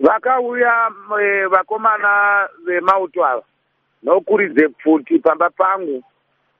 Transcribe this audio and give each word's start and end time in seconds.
vakauya 0.00 0.90
e, 1.22 1.46
vakomana 1.46 2.48
vemauto 2.66 3.24
ava 3.26 3.42
nokuridze 4.02 4.68
pfuti 4.68 5.18
pamba 5.18 5.50
pangu 5.50 6.02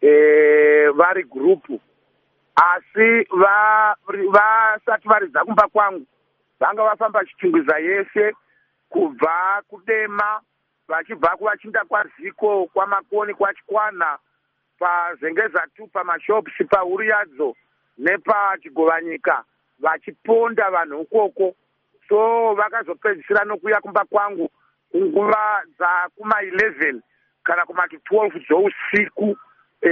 e, 0.00 0.88
vari 0.88 1.24
gurupu. 1.24 1.80
Asi 2.56 3.26
vasati 4.30 5.08
va, 5.08 5.14
varidza 5.14 5.44
kumba 5.44 5.68
kwangu 5.68 6.06
vanga 6.60 6.82
vafamba 6.82 7.24
chichingwiza 7.24 7.78
yese 7.78 8.34
kubva 8.88 9.62
kudema 9.68 10.40
vachibva 10.88 11.36
kuvachinda 11.36 11.84
kwaziko 11.84 12.66
kwamakoni 12.66 13.34
kwachikwana 13.34 14.18
pazengeza 14.78 15.66
tu 15.76 15.86
pamashops 15.86 16.52
pauri 16.70 17.08
yadzo 17.08 17.56
nepachigovanyika 17.98 19.44
vachiponda 19.78 20.70
vanhu 20.70 21.02
ikoko 21.02 21.54
so 22.10 22.54
vakazopedzisira 22.54 23.44
nokuuya 23.44 23.80
kumba 23.80 24.04
kwangu 24.04 24.50
kunguva 24.92 25.62
dzakuma11 25.78 27.00
kana 27.42 27.66
kumati 27.66 27.96
12 27.96 28.30
dzousiku 28.46 29.36
e, 29.82 29.90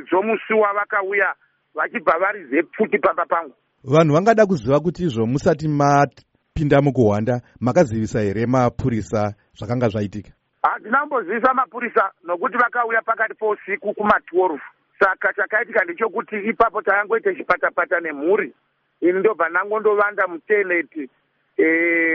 dzomusi 0.00 0.52
wavakauya 0.52 1.34
vachibva 1.74 2.18
vari 2.18 2.44
zepfuti 2.44 2.98
pamba 2.98 3.26
pangu. 3.26 3.54
Vanhu 3.84 4.14
vangada 4.14 4.46
kuziva 4.46 4.80
kuti 4.80 5.02
izvo 5.02 5.26
musati 5.26 5.68
mapinda 5.68 6.82
mukuhwanda 6.82 7.40
makazivisa 7.60 8.20
here 8.20 8.46
mapurisa 8.46 9.34
zvakanga 9.58 9.88
zvaitika? 9.88 10.32
Handina 10.62 11.00
kumbozivisa 11.00 11.54
mapurisa 11.54 12.10
nokuti 12.24 12.56
vakauya 12.58 13.02
pakati 13.02 13.34
pousiku 13.34 13.88
kuma12 13.90 14.58
saka 15.00 15.32
chakaitika 15.32 15.84
ndechokuti 15.84 16.36
ipapo 16.36 16.82
takangoite 16.82 17.34
chipatapata 17.34 18.00
nemhuri. 18.00 18.54
Ini 19.00 19.18
ndobva 19.18 19.48
ndangondovanda 19.48 20.26
muteneti 20.26 21.00
e, 21.02 21.08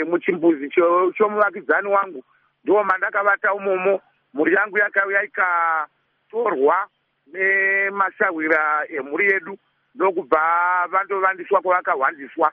muchimbuzi 0.09 0.69
chomuvakidzani 1.17 1.87
wangu. 1.87 2.23
Ndo 2.63 2.83
mandakavata 2.83 3.53
umomo. 3.53 4.01
Mhuri 4.33 4.53
yangu 4.53 4.77
yakauya 4.77 5.23
ikatorwa 5.23 6.75
nemashawira 7.33 8.85
emhuri 8.89 9.31
yedu. 9.31 9.57
Ndokubva 9.95 10.39
vandovandiswa 10.91 11.61
kwavakahwandiswa 11.61 12.51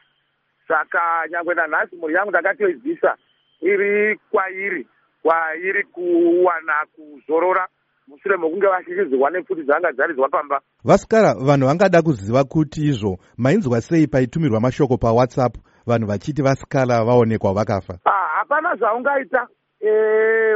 saka 0.68 1.00
nyangwe 1.30 1.54
nanhasi 1.54 1.96
mhuri 1.96 2.14
yangu 2.14 2.30
ndakatoibvisa 2.30 3.16
iri 3.60 4.16
kwairi 4.30 4.86
kwairi 5.22 5.84
kuwana 5.84 6.86
kuzorora. 6.94 7.68
Mushure 8.08 8.36
mokunge 8.36 8.66
vashikidzirwa 8.66 9.30
nepfuti 9.30 9.62
dzanga 9.62 9.92
dzaridzwa 9.92 10.28
pamba 10.28 10.60
vasikara 10.84 11.34
vanhu 11.34 11.66
vangada 11.66 12.02
kuziva 12.02 12.44
kuti 12.44 12.80
izvo 12.80 13.18
mainzwa 13.38 13.80
sei 13.80 14.06
paitumirwa 14.06 14.60
mashoko 14.60 14.96
pawhatsapp 14.96 15.54
vanhu 15.86 16.06
vachiti 16.06 16.42
vasikara 16.42 17.04
vaonekwa 17.04 17.52
vakafa 17.52 17.98
ah, 18.04 18.28
hapana 18.38 18.76
zvaungaita. 18.76 19.46
E, 19.80 19.90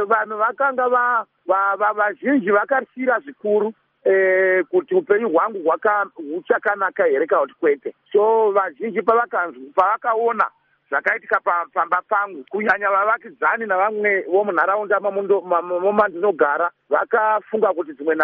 vanhu 0.05 0.37
vakanga 0.37 0.89
vazhinji 1.95 2.51
vakasiyira 2.51 3.19
zvikuru 3.19 3.73
e, 4.05 4.63
kuti 4.63 4.95
upenyu 4.95 5.29
hwangu 5.29 5.73
huchakanaka 6.15 7.03
here 7.03 7.27
kana 7.27 7.41
kuti 7.41 7.53
kwete. 7.59 7.95
So 8.11 8.51
vazhinji 8.51 9.01
pavakaona 9.75 10.45
zvakaitika 10.89 11.39
pamba 11.73 12.01
pangu 12.09 12.45
kunyanya 12.49 12.89
vavakidzani 12.89 13.65
navamwe 13.65 14.21
vomunharaunda 14.21 14.99
momandinogara 14.99 16.69
vakafunga 16.89 17.73
kuti 17.73 17.93
dzimwe 17.93 18.15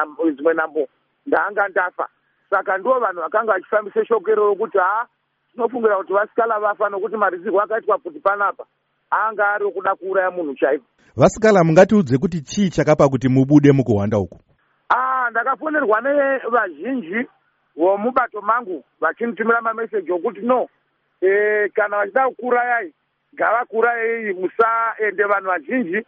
nambo 0.54 0.88
ndanga 1.26 1.68
ndafa. 1.68 2.08
Saka 2.50 2.78
ndo 2.78 3.00
vanhu 3.00 3.22
vakanga 3.22 3.54
vachifambisa 3.54 4.06
shoko 4.06 4.32
iroro 4.32 4.56
kuti 4.56 4.78
ha 4.78 5.08
tinofungira 5.54 5.98
kuti 5.98 6.14
vasikala 6.14 6.60
vafa 6.60 6.90
nokuti 6.90 7.18
marizirwo 7.18 7.62
akaitwa 7.62 7.98
kuti 7.98 8.20
panapa. 8.20 8.66
Anga 9.10 9.48
ari 9.48 9.66
okuda 9.66 9.96
kuuraya 9.96 10.32
munhu 10.32 10.56
chaiko 10.56 10.86
vasikala 11.16 11.64
mungatiudze 11.64 12.18
kuti 12.18 12.42
chii 12.42 12.70
chakapa 12.70 13.10
kuti 13.10 13.30
mubude 13.30 13.72
mukuhwanda 13.72 14.18
uku? 14.20 14.40
A 14.90 15.30
ndakafonerwa 15.32 16.02
nevazhinji 16.02 17.28
vomubato 17.76 18.42
mangu 18.42 18.84
vachinitumira 19.02 19.62
mameseji 19.62 20.12
okuti 20.12 20.42
no 20.42 20.68
e, 21.22 21.70
kana 21.70 21.98
vachida 21.98 22.30
kukurayai 22.30 22.94
ngavakurayei 23.36 24.34
musaende 24.34 25.24
vanhu 25.24 25.48
vazhinji 25.48 26.06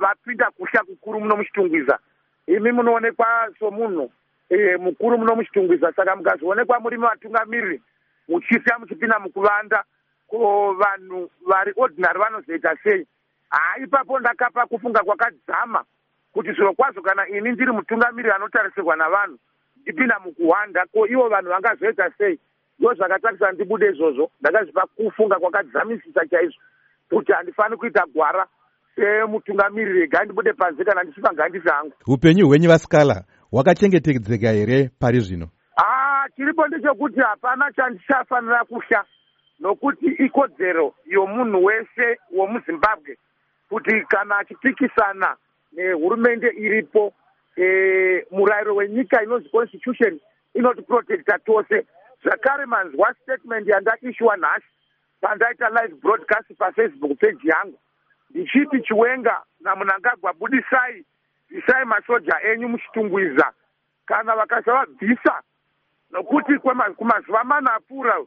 vapinda 0.00 0.44
va 0.44 0.50
kusha 0.50 0.84
kukuru 0.84 1.20
muno 1.20 1.36
muchitungwiza 1.36 1.98
imi 2.46 2.72
munoonekwa 2.72 3.26
somunhu 3.58 4.10
e, 4.48 4.76
mukuru 4.76 5.18
muno 5.18 5.34
muchitungwiza 5.36 5.92
saka 5.92 6.16
mukazionekwa 6.16 6.80
muri 6.80 6.96
vatungamiriri 6.96 7.82
muchifya 8.28 8.78
muchipinda 8.78 9.18
mukuvanda 9.18 9.84
ko 10.30 10.72
vanhu 10.74 11.30
vari 11.46 11.72
ordinary 11.76 12.18
vanozoita 12.18 12.76
sei? 12.82 13.06
Ha 13.50 13.78
ipapo 13.84 14.20
ndakapa 14.20 14.66
kufunga 14.66 15.02
kwakadzama 15.02 15.84
kuti 16.32 16.52
zviro 16.52 16.72
kwazvo 16.72 17.02
kana 17.02 17.28
ini 17.28 17.52
ndiri 17.52 17.72
mutungamiriri 17.72 18.34
anotarisirwa 18.34 18.96
navanhu 18.96 19.38
ndipinda 19.82 20.18
mukuhwanda 20.18 20.86
ko 20.92 21.06
ivo 21.06 21.28
vanhu 21.28 21.50
vangazoita 21.50 22.10
sei? 22.18 22.38
Ndo 22.78 22.94
zvakatarisa 22.94 23.52
ndibude 23.52 23.90
izvozvo 23.90 24.30
ndakazvipa 24.40 24.86
kufunga 24.86 25.38
kwakadzamisisa 25.38 26.26
chaizvo 26.26 26.60
kuti 27.08 27.32
handifani 27.32 27.76
kuita 27.76 28.06
gwara 28.14 28.46
semutungamiriri 28.94 30.02
ega 30.02 30.24
ndibude 30.24 30.52
panze 30.52 30.84
kana 30.84 31.02
ndisipa 31.02 31.32
ngandisi 31.32 31.68
hangu 31.68 31.92
upenyu 32.06 32.48
hwenyu 32.48 32.68
vasikala 32.68 33.24
hwakachengetedzeka 33.50 34.50
here 34.50 34.90
pari 34.98 35.20
zvino 35.20 35.48
chiripo 36.28 36.66
ndechekuti 36.66 37.20
hapana 37.20 37.72
chandichafanira 37.72 38.64
kusha 38.64 39.04
nokuti 39.60 40.06
ikodzero 40.06 40.94
yomunhu 41.06 41.64
wese 41.64 42.18
womuzimbabwe 42.32 43.18
kuti 43.68 44.00
kana 44.08 44.38
achipikisana 44.38 45.36
nehurumende 45.72 46.48
iripo 46.48 47.12
e, 47.56 48.26
murayiro 48.30 48.74
wenyika 48.76 49.22
inonzi 49.22 49.48
constitution 49.48 50.20
inotiprotecta 50.54 51.38
tose. 51.38 51.86
Zvakare 52.22 52.66
manzwa 52.66 53.14
statement 53.22 53.68
yandaishiwa 53.68 54.36
nhasi 54.36 54.66
pandaita 55.20 55.68
live 55.68 55.94
broadcast 56.02 56.54
pafacebook 56.58 57.18
page 57.20 57.48
yangu. 57.48 57.78
Ndichiti 58.30 58.80
chiwenga 58.82 59.42
namunangagwa 59.60 60.32
budisai 60.32 61.04
bvisai 61.50 61.84
masoja 61.84 62.40
enyu 62.42 62.68
muchitungwiza 62.68 63.52
kana 64.06 64.36
vakasavabvisa 64.36 65.42
nokuti 66.14 66.58
kumazuva 66.96 67.44
mana 67.44 67.74
apfuura 67.74 68.18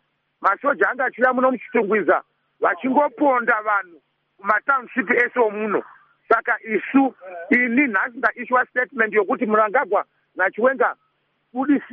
masoja 0.42 0.90
anga 0.90 1.06
achiuya 1.06 1.34
muno 1.34 1.52
muchitungwiza 1.52 2.22
vachingoponda 2.60 3.62
vanhu 3.62 4.02
kumatownship 4.38 5.12
ese 5.12 5.40
omuno. 5.40 5.84
Saka 6.30 6.58
isu 6.64 7.16
ini 7.50 7.88
nhasi 7.88 8.18
ndaishiwa 8.18 8.66
statement 8.66 9.14
yokuti 9.14 9.46
munangagwa 9.46 10.06
nachiwenga 10.36 10.96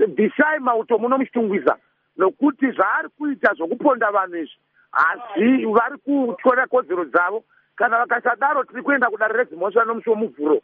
bvisai 0.09 0.59
mauto 0.61 0.99
muno 0.99 1.19
muchitungwiza. 1.19 1.77
Nokuti 2.17 2.71
zvaari 2.71 3.09
kuita 3.09 3.55
zvokuponda 3.55 4.11
vanhu 4.11 4.37
izvi 4.37 4.59
hazi 4.93 5.67
vari 5.67 5.99
kutyora 5.99 6.67
kodzero 6.67 7.05
dzavo. 7.05 7.45
Kana 7.77 7.99
vakasadaro 7.99 8.65
tiri 8.65 8.83
kuenda 8.83 9.11
kudare 9.11 9.37
redzimhosva 9.39 9.85
nomusi 9.85 10.11
womuvhuro 10.11 10.61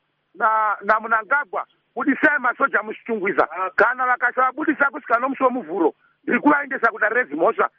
namunangagwa 0.85 1.67
budisai 1.95 2.39
masoja 2.39 2.83
muchitungwiza 2.83 3.49
kana 3.77 4.07
vakasavabudisa 4.07 4.91
kusvika 4.91 5.19
nomusi 5.19 5.43
womuvhuro 5.43 5.95
ndiri 6.23 6.41
kuvaendesa 6.41 6.91
kudare 6.91 7.15
redzimhosva 7.23 7.71